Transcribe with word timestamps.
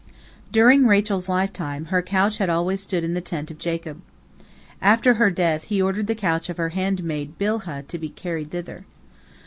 During 0.51 0.87
Rachel's 0.87 1.29
lifetime, 1.29 1.85
her 1.93 2.01
couch 2.01 2.39
had 2.39 2.49
always 2.49 2.81
stood 2.81 3.03
in 3.03 3.13
the 3.13 3.21
tent 3.21 3.51
of 3.51 3.59
Jacob. 3.59 4.01
After 4.81 5.13
her 5.13 5.29
death, 5.29 5.65
he 5.65 5.79
ordered 5.79 6.07
the 6.07 6.15
couch 6.15 6.49
of 6.49 6.57
her 6.57 6.69
handmaid 6.69 7.37
Bilhah 7.37 7.85
to 7.87 7.99
be 7.99 8.09
carried 8.09 8.49
thither. 8.49 8.85